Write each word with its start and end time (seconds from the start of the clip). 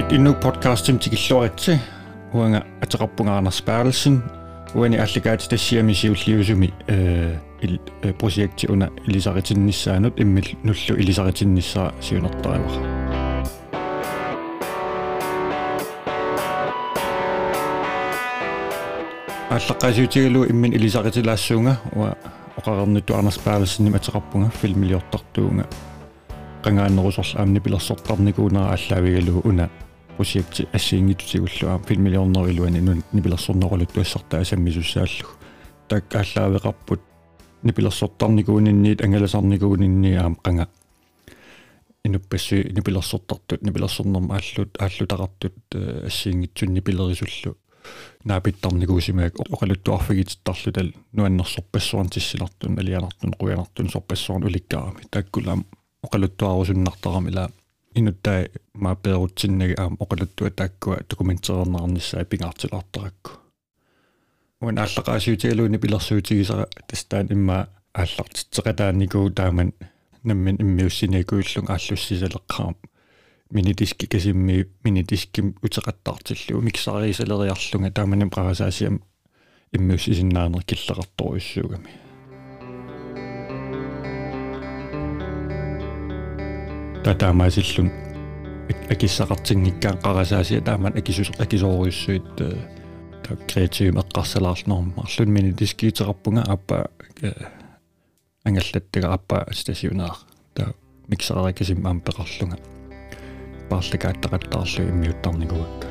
Mit 0.00 0.12
innu 0.12 0.34
podcastim 0.34 0.98
tikilluaritsi 0.98 1.78
uanga 2.34 2.62
ataqarpungaarnars 2.82 3.62
Berlsen 3.66 4.22
uani 4.74 5.00
allagaat 5.00 5.48
tassiamisiulliusumi 5.48 6.72
э 6.88 7.36
ил 7.62 7.78
projekti 8.18 8.66
una 8.68 8.88
ilisaritinnissaanut 9.08 10.20
immil 10.20 10.48
nullu 10.62 10.96
ilisaritinnissaa 10.98 11.92
siunertaravara 12.00 13.06
аллаққасиутигалу 19.56 20.50
иммин 20.50 20.72
илисаритилаассуунга 20.72 21.76
уа 21.96 22.12
оқарерниту 22.58 23.14
Арнас 23.14 23.38
Паалассиним 23.38 23.94
атеқарпунга 23.94 24.50
филмилиортартуунга 24.60 25.64
qangaannerusорла 26.64 27.40
аамни 27.40 27.60
пилерсортарникуунера 27.60 28.72
аллаавигалу 28.76 29.40
уна 29.44 29.70
прожекти 30.20 30.68
ассиингитутигуллуа 30.72 31.78
филмилиорнерилуани 31.86 32.80
нун 32.80 33.02
нипилерсорнерулут 33.12 33.92
туассартаа 33.92 34.44
саммисуссааллу 34.44 35.28
так 35.88 36.14
аллаавеқарпут 36.14 37.00
нипилерсортарникуунинниит 37.62 39.02
ангаласарникуунинни 39.02 40.14
аам 40.14 40.38
qanga 40.42 40.68
инуппассу 42.04 42.56
нипилерсортартут 42.56 43.62
нипилерсорнерма 43.62 44.36
ааллут 44.36 44.76
ааллутақартут 44.78 45.56
ассиингитсунни 46.06 46.80
пилерисуллу 46.80 47.56
наапиттарникуусимаак 48.24 49.34
оқалуттуарфигититтарлу 49.54 50.72
тал 50.72 50.90
нуаннерсорпассуарн 51.12 52.08
тиссилартун 52.08 52.78
алианартун 52.78 53.34
қуянартун 53.38 53.90
сорпассуарн 53.90 54.44
уликкаарами 54.44 55.06
тааккулаам 55.10 55.66
оқалуттуарусуннартарами 56.02 57.30
ла 57.30 57.50
инуттай 57.95 58.49
маапеерутсиннаги 58.73 59.75
аам 59.77 59.97
оқалуттуа 59.99 60.51
тааккуа 60.51 60.97
документеернаарниссаа 61.09 62.25
пингаартилаартаракку 62.25 63.31
уан 64.61 64.77
ааллақаасиутигалууни 64.77 65.77
пилерсуутигисара 65.77 66.67
тастаан 66.87 67.27
имма 67.35 67.67
ааллартитсеқатааникуу 67.93 69.31
тааман 69.31 69.73
наммин 70.23 70.57
иммиуссинекуиллун 70.63 71.67
ааллуссисалеққарам 71.67 72.75
минитиски 73.51 74.05
касимми 74.05 74.67
минитиским 74.83 75.55
утеқаттартиллу 75.61 76.61
миксариисалериарлунга 76.61 77.91
тааманим 77.91 78.29
қарасаасиам 78.29 79.01
иммиуссисиннаанер 79.73 80.63
киллеқарторуйссуугами 80.63 82.10
татаамаасиллун 87.03 87.91
акиссақартингиккаан 88.93 89.97
қарасаасиа 90.03 90.61
тааман 90.61 90.97
акисус 90.97 91.31
акисооруйссуит 91.39 92.35
та 92.35 93.35
креатив 93.47 93.95
эққарсалаарлнорм 93.95 94.93
арлун 94.97 95.33
минитискиитерарпунга 95.33 96.43
аппа 96.47 96.89
ангаллаттага 98.43 99.13
аппа 99.13 99.47
стасиунаар. 99.51 100.17
Та 100.53 100.73
миксарарикасим 101.07 101.85
аам 101.87 102.01
пеқарлунга 102.01 102.57
паарлакааттақаттаарлу 103.69 104.89
иммиуттарникуак 104.89 105.87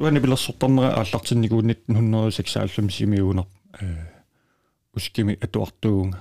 уани 0.00 0.20
билэрсортарнера 0.20 0.94
ааллартинникуунит 0.94 1.82
196 1.88 2.90
симиунер 2.90 3.46
э 3.80 4.08
ускими 4.94 5.38
атуартуунга. 5.40 6.20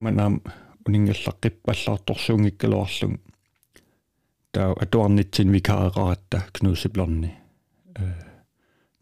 Манаам 0.00 0.42
унингаллаққиппаллаарторсуунгиккалуарлун 0.86 3.14
таа 4.52 4.72
атуарнитсин 4.84 5.48
викааеқаратта 5.52 6.38
кнусиблерни 6.52 7.30
э 7.98 8.00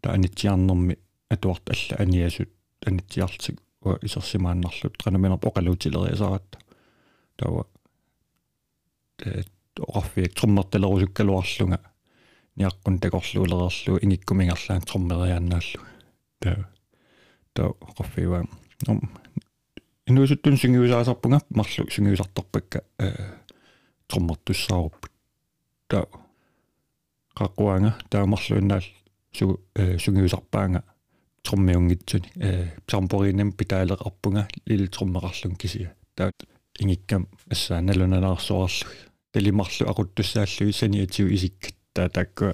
таа 0.01 0.13
анитсиарнэрми 0.13 0.95
атуарт 1.29 1.69
алла 1.69 1.95
аниасут 2.03 2.49
анитсиартик 2.85 3.57
уа 3.81 3.97
исерсимааннарлут 4.01 4.97
qanaminer 5.03 5.39
оқалуутилериасаратта 5.49 6.57
таа 7.37 7.65
э 9.25 9.43
оқарфиак 9.79 10.33
труммерталерусуккалуарлунга 10.37 11.79
ниаққун 12.57 12.99
такорлуулерерлу 12.99 13.97
ингиккумингерлаан 14.03 14.81
труммериааннааллу 14.89 15.81
таа 16.39 16.69
таа 17.53 17.69
оқарфиуа 17.89 18.43
ном 18.87 18.99
инуусуттун 20.07 20.57
сингиусаасарпунга 20.57 21.41
марлу 21.49 21.89
сингиусарторпакка 21.89 22.83
э 22.99 23.11
труммертуссааруппут 24.07 25.11
таа 25.87 26.07
қаққуанга 27.35 27.93
таамарлуиннаал 28.09 28.83
су 29.31 29.59
э 29.75 29.97
сунгиусарпаанга 29.97 30.83
труммиунгитсуни 31.43 32.31
э 32.35 32.71
сампоринам 32.87 33.51
питаалеқарпунга 33.51 34.47
лил 34.65 34.87
труммеқарлун 34.87 35.55
кисия. 35.55 35.95
Таа 36.15 36.31
ингиккам 36.79 37.27
ассаа 37.49 37.81
налунанаарсуарлу. 37.81 38.89
Талимарлу 39.31 39.87
aquttussaallu 39.87 40.73
saniatiu 40.73 41.27
isikkat 41.31 41.75
taa 41.93 42.09
takku 42.09 42.53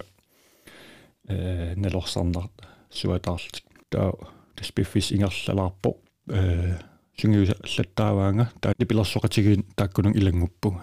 э 1.27 1.73
налорсарнар 1.75 2.49
суатаарлик 2.91 3.65
таа 3.89 4.13
таспиффис 4.55 5.11
ингерлалаарпо 5.11 5.97
э 6.27 6.77
сингиуса 7.19 7.55
аллаттааваанга 7.63 8.45
таа 8.61 8.73
пилерсоқатигин 8.89 9.65
тааккунун 9.75 10.17
илангуппуга 10.19 10.81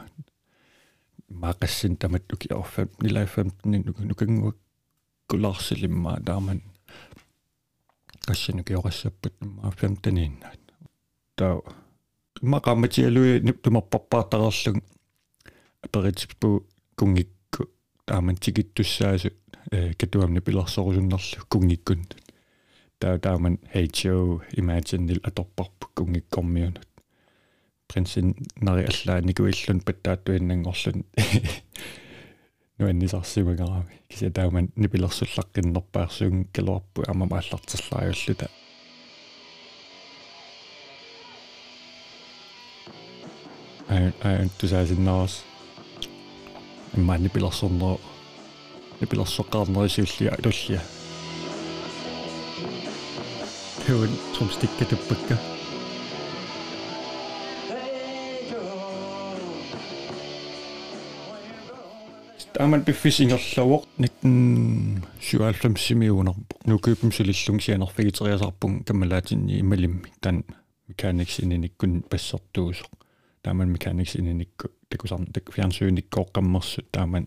маақассин 1.42 1.96
тамат 1.96 2.32
уки 2.32 2.52
орфам 2.52 2.88
нилафам 3.00 3.48
нукангуак 3.64 4.56
кулаарсилиммаа 5.28 6.20
тааман 6.20 6.62
кассинукиорассаппут 8.26 9.34
маа 9.40 9.72
15 9.72 10.30
таа 11.36 11.60
мақаматиалуи 12.42 13.40
ниптумарпарпаартарерлуг 13.46 14.76
аперитиппу 15.82 16.66
кунгикку 16.96 17.70
тааман 18.04 18.36
тикиттуссаасу 18.36 19.30
э 19.72 19.94
катуамни 19.94 20.40
пилерсорусуннерлу 20.40 21.46
кунгиккун 21.48 22.06
таа 22.98 23.18
тааман 23.18 23.58
HO 23.74 24.40
imagine 24.56 25.20
аторпарпу 25.22 25.86
кунгиккормиунут 25.94 26.88
принсин 27.88 28.34
нари 28.56 28.86
аллааникуиллун 28.90 29.80
паттааттуиннангорлун 29.80 31.04
нуаннисарсимагарами 32.78 34.00
кися 34.08 34.30
тааман 34.30 34.70
нипилерсуллаққиннерпаарсуун 34.76 36.46
калуарпу 36.52 37.04
амама 37.06 37.38
аллартерлааюллута 37.38 38.48
ай 43.88 44.12
ай 44.22 44.48
тусаасиннаас 44.58 45.44
иммаани 46.96 47.28
пилерсорнер 47.28 47.98
нипилерсоққарнерисиуллиа 49.00 50.32
алуллиа 50.38 50.82
хэвэн 53.85 54.13
трумстиккатуппакка 54.33 55.37
тааман 62.53 62.83
пиффисингерлавоқ 62.85 63.83
1997 63.97 65.77
симиунер 65.77 66.35
нукупим 66.65 67.11
сулиллун 67.11 67.59
сианерфигитериасарпун 67.59 68.83
каммалаатинни 68.83 69.59
ималимми 69.59 70.11
тан 70.19 70.43
mechanics 70.87 71.41
ининиккун 71.41 72.03
пассертуусоқ 72.09 72.91
тааман 73.41 73.73
mechanics 73.75 74.15
ининикку 74.19 74.69
такусарна 74.89 75.27
так 75.33 75.51
фиансууниккоо 75.53 76.27
qammersut 76.35 76.85
тааман 76.91 77.25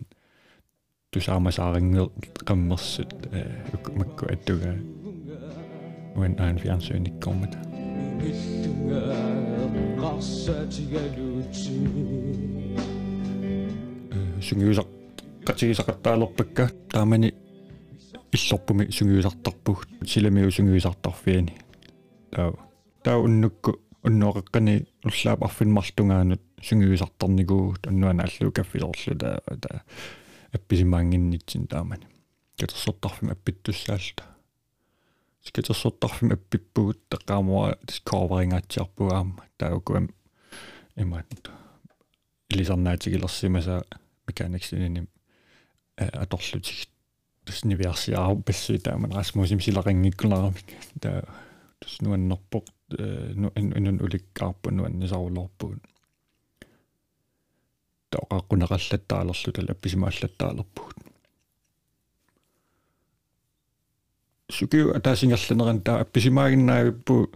тусаамасаарингер 1.11 2.09
qammersut 2.47 3.11
э 3.31 3.65
макку 3.95 4.25
аттуга 6.10 6.20
уэн 6.20 6.34
аан 6.38 6.58
фиансууниккормат 6.58 7.56
сунгиусақ 14.40 14.88
qatigisaqattaalorpakka 15.46 16.68
taamani 16.92 17.32
иллорпуми 18.32 18.90
сунгиусартарпуг 18.90 19.86
силамиу 20.06 20.50
сунгиусартарфиани 20.50 21.54
таа 22.30 22.52
таа 23.02 23.18
уннукку 23.18 23.70
уннуақаққани 24.04 24.86
уллаап 25.04 25.44
арфинмарлунгаанут 25.44 26.42
сунгиусартарникуу 26.62 27.76
аннуана 27.86 28.24
аллуу 28.24 28.52
каффилорлу 28.52 29.18
таа 29.18 29.40
таа 29.62 29.82
апписимаангиннитсин 30.52 31.66
таамани 31.66 32.06
катерсортарфим 32.58 33.30
аппиттуссаалта 33.30 34.29
скатерсортарфим 35.44 36.32
аппиппугут 36.32 37.00
теққаамуа 37.10 37.78
дисковерингаатсиарпугаама 37.86 39.44
таукуам 39.56 40.10
имаат 40.96 41.50
илисарнаатигилерсимаса 42.50 43.84
меканиксининим 44.26 45.08
аторлутиг 45.96 46.88
таснивиарсиару 47.44 48.42
пассуи 48.42 48.78
тааман 48.78 49.12
расмусим 49.12 49.60
силақингиккуларамик 49.60 50.68
таа 51.00 51.24
тус 51.78 52.00
нуаннерпоқ 52.00 52.66
нуан 53.34 54.00
уликкаарпу 54.04 54.70
нуаннисарулорпугун 54.70 55.80
таоқаққунеқаллаттаалерлу 58.10 59.52
тала 60.38 60.66
писимааллаттаалерпугут 64.60 64.60
сукиу 64.60 64.92
атаасингерланеран 64.96 65.80
таа 65.80 66.00
апписимаагиннаавиппу 66.04 67.30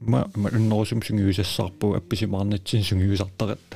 ма 0.00 0.20
ма 0.36 0.48
уннерусум 0.52 1.00
сунгиусассаарпу 1.02 1.94
апписимаарнатсин 1.94 2.82
сунгиусартарат 2.82 3.68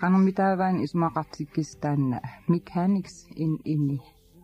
qanarmitaavaan 0.00 0.76
isumaqartikkis 0.86 1.76
taanna 1.82 2.18
mechanics 2.48 3.16
in 3.36 3.58
inni 3.64 3.98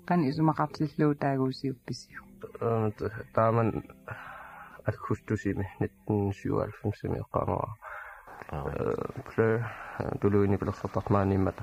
qan 0.08 0.24
isumaqartilluu 0.30 1.14
taaguusiuppisiu 1.14 2.20
taaman 3.34 3.68
akkustusimi 4.90 5.66
1997 5.80 7.20
eqqaanera 7.22 7.68
plö 9.28 9.48
tuluini 10.20 10.58
pilersortarmaanimmata 10.58 11.62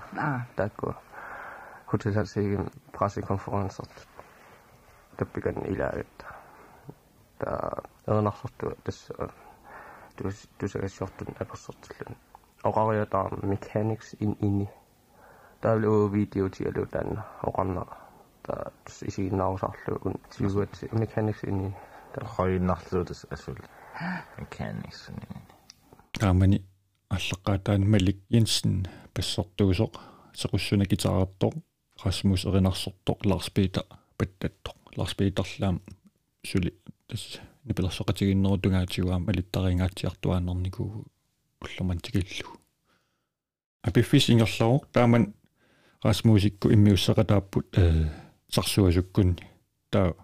taakku 0.55 0.93
hutisalsiigim 1.91 2.63
pressekonferensert 5.17 5.17
tappikan 5.17 5.65
ilaagitta 5.65 6.25
ta 7.39 7.81
ernersortu 8.07 8.71
tassa 8.83 9.13
tusagassiortun 10.59 11.35
apersortillun 11.41 12.17
oqariataar 12.63 13.45
mechanics 13.45 14.13
in 14.19 14.37
inni 14.41 14.69
taavlu 15.61 16.11
video 16.11 16.49
ti 16.49 16.67
alu 16.67 16.85
tan 16.85 17.23
oqarna 17.47 17.85
ta 18.43 18.53
isiginnaarusarlu 19.05 19.99
un 20.05 20.13
tiuat 20.29 20.73
mechanics 20.91 21.43
inni 21.43 21.73
ta 22.13 22.25
khoinnarluutas 22.25 23.27
asul 23.31 23.59
mechanics 24.37 25.09
inni 25.09 25.41
таамани 26.19 26.63
аллаққаатаан 27.15 27.83
малик 27.93 28.19
Jensen 28.33 28.87
пассортуусоқ 29.13 29.93
сеқуссуна 30.41 30.85
гитараартоқ 30.91 31.53
Rasmus 32.05 32.41
эринарсортоқ 32.47 33.19
Lars 33.29 33.47
Peter 33.55 33.85
паттаттоқ 34.17 34.77
Lars 34.97 35.13
Peterlaam 35.17 35.81
сули 36.43 36.73
тас 37.07 37.39
нипилэрсоқатигиннеру 37.65 38.57
тунгаатигуаам 38.57 39.27
алиттариингаатсиартуааннэрникуу 39.29 41.05
уллуман 41.61 41.99
тикиллу 41.99 42.57
апиффисингерлавоқ 43.83 44.87
тааман 44.91 45.33
расмусикку 46.03 46.71
иммиуссақатааппут 46.71 47.77
э 47.77 48.09
сарсуасуккунни 48.49 49.43
таа 49.89 50.15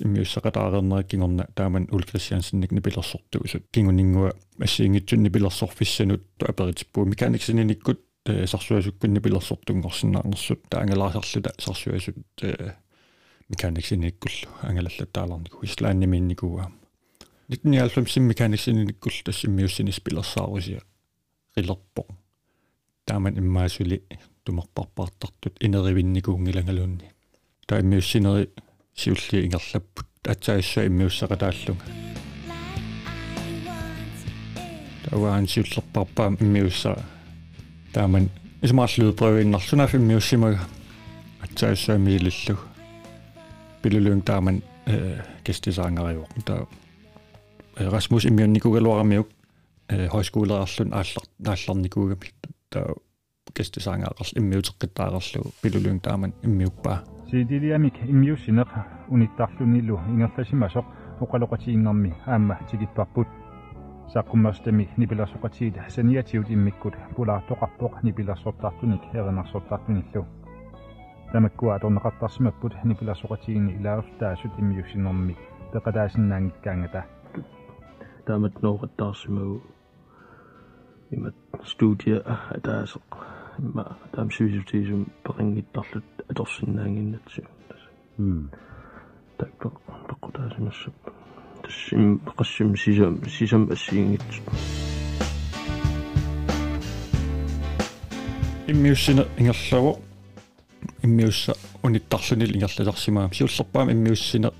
иммиуссақатаарернерак 0.00 1.08
кингорна 1.08 1.46
тааман 1.54 1.88
ул 1.90 2.02
кристиансенник 2.02 2.72
нипилерсортуусут 2.72 3.64
кингунингуа 3.70 4.32
ассиингитсунни 4.58 5.28
пилерсорфиссанут 5.28 6.22
аперитиппуу 6.40 7.04
меканиксининиккут 7.04 8.00
э 8.26 8.46
сарсуасуккунни 8.46 9.20
пилерсортунгорсинаанерсут 9.20 10.62
таангалаасарлута 10.68 11.54
сарсуасут 11.58 12.16
э 12.42 12.74
меканиксиниккуллу 13.48 14.48
ангалаллатаалернику 14.62 15.64
ислааннимиинникууаама 15.64 16.74
1990 17.48 18.20
меканиксининиккул 18.20 19.12
тассиммиуссинис 19.24 20.00
пилерсаарусиа 20.00 20.80
рилерпо 21.56 22.06
тааман 23.04 23.38
иммаасули 23.38 24.02
тумерпарпаартартут 24.44 25.58
инеривинникуунгилагалуунни 25.60 27.10
таа 27.66 27.80
иммиуссинери 27.80 28.50
сиулли 28.94 29.44
ингерлаппут 29.44 30.06
атсааиссаа 30.24 30.86
иммиуссақатааллунга 30.86 31.84
таваан 35.04 35.46
сиуллерпарпаа 35.46 36.36
иммиусса 36.40 36.96
тааман 37.92 38.30
исмаарлуу 38.62 39.12
прøвиннарсунаф 39.12 39.94
иммиуссимага 39.94 40.60
атсааиссаа 41.42 41.98
миилиллу 41.98 42.56
пилулуун 43.84 44.22
тааман 44.22 44.62
э 44.86 45.20
гестисаангариуоқ 45.44 46.32
таа 46.48 46.66
Rasmus 47.94 48.24
иммиунникугалуарамиук 48.30 49.28
э 49.88 50.08
højskoleерлун 50.14 50.90
ааллар 50.98 51.24
наалларникуугами 51.38 52.32
таа 52.70 52.94
гестисаангаарл 53.56 54.30
иммиутеққиттаарерлу 54.40 55.52
пилулуун 55.62 56.00
тааман 56.00 56.32
иммиуппаа 56.42 56.98
сидилиамик 57.30 57.96
иммиуссинеқ 58.12 58.70
униттарлунилу 59.14 59.96
ингерласимасоқ 60.12 60.86
оқалоқатиингерми 61.24 62.14
аама 62.26 62.58
тигиппарпут 62.70 63.28
саққуммерстами 64.14 64.88
нипилерсоқатиит 64.96 65.76
саниатиут 65.94 66.48
иммиккут 66.50 66.94
пулаартоқарпоқ 67.16 67.92
нипилерсортартуник 68.02 69.02
эринарсортартуниллу 69.12 70.26
тамаккуа 71.32 71.78
торнеқартарсимаппут 71.78 72.74
нипилерсоқатиини 72.84 73.76
илаарфтаасут 73.78 74.52
иммиуссинерми 74.58 75.36
пеқалаасиннаангиккаангата 75.72 77.04
таамат 78.26 78.62
ноораттаарсимагу 78.62 79.62
имат 81.10 81.34
студия 81.64 82.22
атаасеқ. 82.50 83.02
Имма 83.58 83.96
таам 84.12 84.30
сюисутиисум 84.30 85.06
перингиттарлут 85.22 86.04
аторсиннаангиннатсу 86.28 87.42
м 88.18 88.50
такто 89.38 89.72
пеккутаасимассап 90.08 90.94
тассим 91.62 92.18
пеқассим 92.18 92.76
сисам 92.76 93.24
сисам 93.28 93.70
ассиингитсут 93.70 94.42
иммиуссина 98.66 99.24
ингерлаву 99.38 99.98
иммиусса 101.02 101.54
униттарлунил 101.82 102.54
ингерлаларсимаа 102.54 103.30
сиуллерпаам 103.32 103.90
иммиуссина 103.90 104.52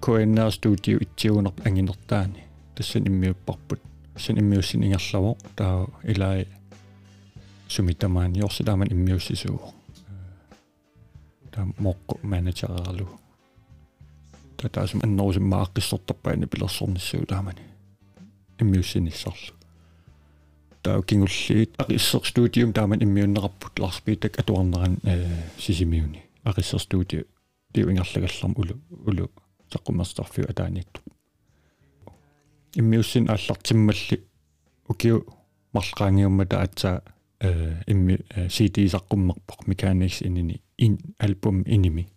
коэннаа 0.00 0.50
студио 0.50 0.98
итсиунерп 0.98 1.66
ангинертаани 1.66 2.44
тассан 2.74 3.06
иммиуппарпут. 3.06 3.80
Сан 4.16 4.38
иммиуссин 4.38 4.82
ингерлавоо 4.82 5.36
таа 5.56 5.86
илаа 6.04 6.44
сумитамаан 7.68 8.34
йорсидааман 8.34 8.88
иммиуссисуу 8.90 9.60
таа 11.52 11.66
мокко 11.78 12.18
менеджералу 12.22 13.08
татаасум 14.56 15.00
аннорусим 15.02 15.48
мааққиссортарпаани 15.52 16.46
пилерсорниссуу 16.46 17.26
таамани 17.26 17.62
иммиуссиниссарлу 18.58 19.59
таа 20.82 21.02
кингуллиит 21.02 21.76
ақиссер 21.78 22.24
студиум 22.24 22.72
тааман 22.72 23.02
иммиуннеқарпут 23.02 23.78
ларспитак 23.78 24.38
атуарнеран 24.38 24.98
э 25.04 25.26
сисимиуни. 25.58 26.22
Ақиссер 26.44 26.78
студио 26.78 27.22
тиуингерлагалларм 27.72 28.54
улу 28.56 28.80
улу 29.06 29.30
таққумерстарфиу 29.70 30.48
атаанитту. 30.50 31.00
Иммиуссин 32.74 33.28
ааллартиммалли 33.28 34.24
укиу 34.88 35.26
марлqaangiummата 35.72 36.62
атса 36.62 37.02
э 37.40 37.82
имми 37.86 38.18
CD 38.48 38.86
саққуммерпоқ 38.88 39.66
mechanics 39.66 40.26
инини 40.26 40.62
ин 40.78 40.98
альбум 41.18 41.62
иними 41.66 42.08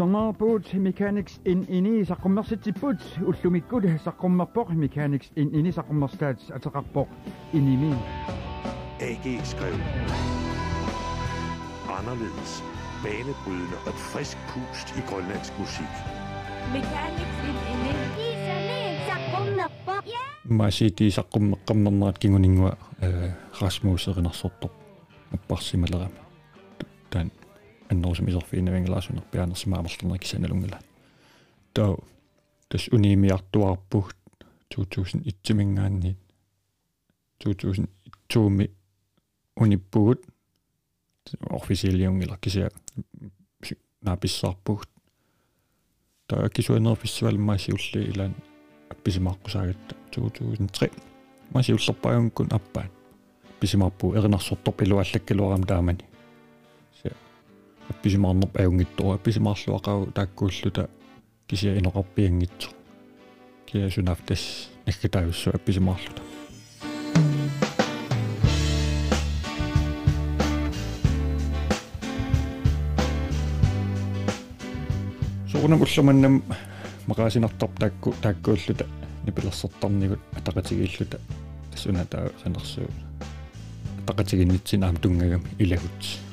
Sangaarpuut 0.00 0.74
Mechanics 0.74 1.40
in 1.44 1.66
ini 1.68 2.04
saqummersitiput 2.04 3.00
ullumikkut 3.20 3.84
saqummerpoq 4.04 4.72
Mechanics 4.72 5.28
in 5.36 5.50
ini 5.54 5.72
saqummerstaat 5.72 6.40
ateqarpoq 6.56 7.08
inimi. 7.52 7.92
AG 9.08 9.24
skrev. 9.44 9.76
Anderledes, 11.98 12.64
banebrydende 13.02 13.78
og 13.86 13.94
frisk 14.12 14.38
pust 14.48 14.96
i 14.96 15.04
grønlandsk 15.10 15.52
musik. 15.58 15.92
Mechanics 16.72 17.36
in 17.44 17.56
ini. 17.74 17.92
Masiti 20.48 21.10
saqummeqqammernerat 21.10 22.18
kinguningua 22.18 22.72
eh, 23.02 23.30
Rasmus 23.62 24.08
Erinersortoq 24.08 24.72
apparsimalerami. 25.34 26.29
аннерусум 27.89 28.29
исерфиинавингалаасунер 28.29 29.23
пианерсимаамерлернер 29.31 30.19
кисаналунгала 30.19 30.79
таа 31.73 31.97
тас 32.67 32.87
униимиартуарпуг 32.91 34.15
2001-мингаанни 34.69 36.15
2002ми 37.39 38.71
униппугут 39.55 40.21
оффициалиунгила 41.49 42.37
кися 42.37 42.71
нааписсаарпугут 44.01 44.89
таа 46.27 46.49
кисуанерфиссивалмаасиулли 46.49 48.09
илаан 48.11 48.35
апписимааққусаагатта 48.89 49.95
2003 50.11 50.91
масиуллерпаагункун 51.51 52.47
аппаат 52.51 52.91
писимарпу 53.59 54.13
эринарсорторп 54.15 54.81
илуаллаккалуарам 54.81 55.63
таамани 55.63 56.05
апписимаарнерп 57.90 58.56
аюнгиттора 58.56 59.18
апписимаарлуақау 59.18 60.10
тааккууллута 60.14 60.88
кися 61.46 61.76
инеқарпиангитсо 61.78 62.70
кия 63.66 63.90
сунафтас 63.90 64.70
наггатаюссу 64.86 65.50
апписимаарлута 65.50 66.22
суунам 75.50 75.82
уллуманнам 75.82 76.42
мақаасинартарп 77.06 77.78
таакку 77.78 78.14
тааккууллута 78.22 78.86
нипилерсэртарнигут 79.26 80.20
атақатигииллута. 80.32 81.20
Тассуна 81.72 82.04
таа 82.06 82.30
санерсуу. 82.42 82.88
Атақатигиннитсин 84.06 84.84
аам 84.84 84.96
тунгагам 84.96 85.42
илагут 85.58 86.29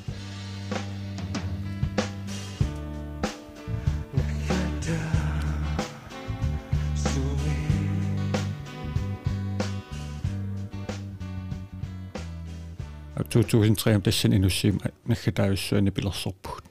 2003 13.33 14.01
tässä 14.03 14.27
inusim 14.27 14.77
nähdäyssä 15.07 15.81
ne 15.81 15.91
pila 15.91 16.13
sopun. 16.13 16.61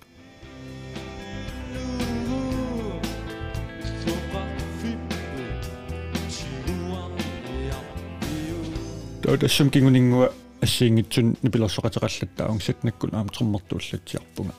Tässä 9.40 9.64
on 9.64 9.70
kinguningua 9.70 10.28
singitsun 10.64 11.36
ne 11.42 11.50
pila 11.50 11.68
sokatakalletta 11.68 12.46
on 12.46 12.60
sitten 12.60 12.92
kun 12.92 13.14
aamut 13.14 13.34
summattuullet 13.34 14.14
jarpunga. 14.14 14.52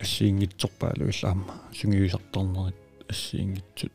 Ассиингитсорпаалу 0.00 1.10
иллаама 1.10 1.54
сунгиусартарнерит 1.72 2.76
ассиингитсут 3.08 3.92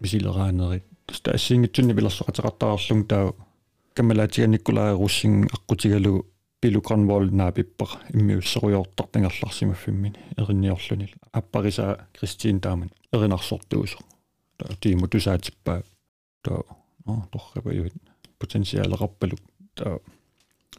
мисилераанерит 0.00 0.84
таста 1.06 1.32
ассиингитсун 1.32 1.86
нипилерсоқатеқартаарлун 1.88 3.04
таа 3.06 3.32
каммалаатиганиккулааруссин 3.94 5.48
аққутигалугу 5.56 6.26
пилукранвол 6.60 7.30
наапиппақ 7.30 7.90
иммиуссеруйортартангерларсимаффиммини 8.12 10.18
эринниорлунил 10.36 11.10
аппариса 11.32 12.08
кристиин 12.18 12.60
тааман 12.60 12.90
эринарсортуусо 13.12 13.98
тииму 14.80 15.08
тусаатиппаа 15.08 15.82
таа 16.42 16.62
оо 17.06 17.28
торрапаюит 17.32 17.94
потенциаалеқарпалук 18.38 19.40
таа 19.74 19.98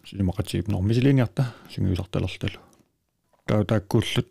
симақатиип 0.06 0.72
нормисилиниарта 0.72 1.54
сунгиусарталерлалу 1.74 2.60
таа 3.46 3.64
тааккууллут 3.64 4.28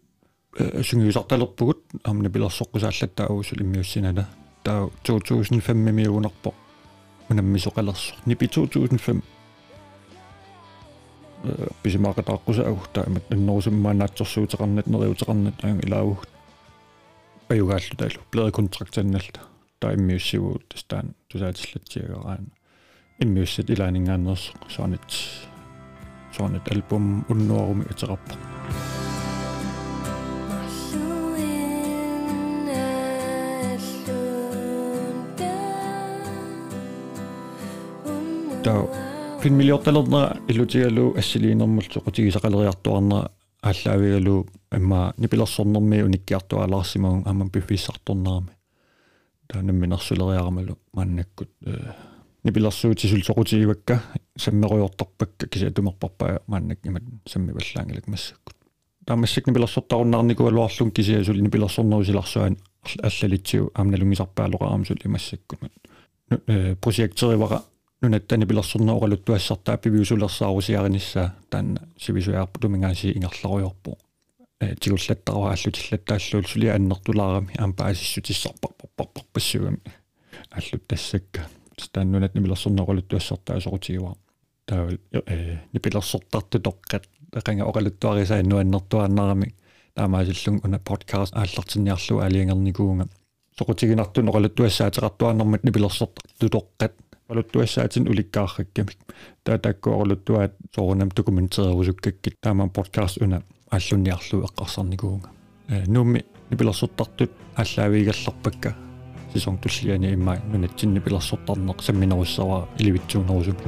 сунгиусарталерпугут 0.58 1.84
амна 2.04 2.30
пилерсоққусааллаттаа 2.30 3.32
уусул 3.32 3.62
иммиуссинала 3.62 4.28
таа 4.64 4.90
2005 5.04 5.74
миуунерпо 5.74 6.54
унаммисоқалерсо 7.30 8.16
нипи 8.26 8.48
2005 8.48 9.24
писимаақатааққусаагу 11.84 12.86
таамат 12.94 13.24
аннерусуммаанаатсорсуутеқарнат 13.32 14.88
нериутеқарнат 14.88 15.64
аюн 15.64 15.80
илааву 15.80 16.18
паюгааллу 17.48 17.96
таалу 17.98 18.22
плеер 18.32 18.52
контрактанналта 18.52 19.42
таиммиуссиву 19.80 20.62
тастаан 20.70 21.16
тусаатиллатсиагараана 21.30 22.52
иммиуссат 23.20 23.70
илаанингаанерс 23.70 24.52
соонит 24.70 25.02
соонит 26.36 26.72
альбум 26.72 27.26
уннуаруми 27.30 27.86
атераппо 27.90 28.36
таа 38.66 38.88
финмилиорталернера 39.42 40.38
илутигалу 40.48 41.16
ассилиинермул 41.18 41.84
соқутигисақалериартуарнера 41.84 43.32
ааллаавигалу 43.62 44.48
амма 44.72 45.14
нипилерсорнэрми 45.18 46.02
униккиартуалаарсимагун 46.04 47.24
амма 47.26 47.50
пиффиссарторнерами 47.50 48.52
таанамминерсулериарамалу 49.48 50.78
мааннаккут 50.94 51.50
нипилерсуути 52.44 53.08
сулсоқутигивакка 53.08 54.02
саммеруйортарпакка 54.38 55.48
кисиатумерпарпаа 55.48 56.42
мааннак 56.48 56.80
имат 56.84 57.04
саммиваллаангилак 57.28 58.08
массаккут 58.08 58.56
таамассак 59.06 59.48
нипилерсортаруннарникуалуарлун 59.48 60.92
кисиасул 60.92 61.36
нипилерсорнерусиларсуан 61.36 62.58
аллалитсиу 63.04 63.72
аамналунгисарпаалоqaрамсул 63.74 64.98
имассаккут 65.04 65.60
проектеривара 66.82 67.62
нунаттани 68.02 68.46
пилерсорнеоралуттуассартаа 68.46 69.78
пивиусулерсаарусиаринissaа 69.78 71.36
таанна 71.50 71.82
сивисуяарпу 71.98 72.60
тумингааси 72.60 73.12
ингерларуйорпу 73.18 73.98
э 74.60 74.76
тигуллаттараа 74.76 75.52
аллутиллаттааллуул 75.54 76.48
сули 76.48 76.68
аннертулаарами 76.68 77.54
аампа 77.58 77.90
асиссутиссарпарпарпарпассугами 77.90 79.80
аллут 80.50 80.88
тассакка 80.88 81.48
тааннунат 81.92 82.36
нипилерсорнеоралуттуассартаа 82.36 83.60
сорутигуа 83.62 84.16
таавал 84.66 84.98
э 85.14 85.60
нипилерсортарту 85.74 86.60
тоққат 86.60 87.04
эқанга 87.34 87.64
оралуттуарисааннуаннертуааннарами 87.70 89.54
таамаасиллун 89.94 90.62
уна 90.64 90.80
подкаст 90.80 91.36
ааллартинниарлу 91.36 92.20
алиангерникуунга 92.20 93.08
сорутигинартун 93.58 94.30
оралуттуассаатеқартуаннэрмат 94.30 95.64
нипилерсортарту 95.64 96.48
тоққат 96.58 96.94
валуттуассаатин 97.29 98.09
уликкаарраккамик 98.09 98.99
таатаккуорулуттуаат 99.45 100.55
соорунам 100.75 101.09
документеерусуккаккит 101.09 102.41
тааман 102.41 102.71
подкаст 102.71 103.19
уна 103.21 103.43
аллунниарлу 103.71 104.45
эққарсарникуунга 104.47 105.31
э 105.69 105.85
нуумми 105.87 106.25
нипилерсуттартут 106.51 107.33
аллаавигалларпакка 107.57 108.77
сисонг 109.33 109.61
туллиани 109.61 110.13
имма 110.13 110.37
нунатсинни 110.53 111.01
пилерсуттарнеқ 111.01 111.83
самминеруссава 111.83 112.69
иливитсуунерусуп 112.79 113.59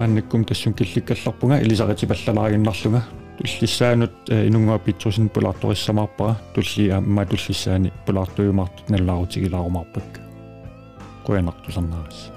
анниккум 0.00 0.44
тассун 0.44 0.72
килликкалларпунга 0.72 1.60
илисаритипаллалаагиннарлунга 1.60 3.04
туллиссаанут 3.37 4.29
инунгуа 4.29 4.79
питсусин 4.79 5.29
пулаарториссамаарпара 5.29 6.37
тулли 6.53 6.89
амма 6.89 7.25
туллиссаани 7.25 7.91
пулаартуйумаартут 8.05 8.89
наллаарутигилаарумаарпак 8.89 10.21
куянартусарнаарис 11.25 12.29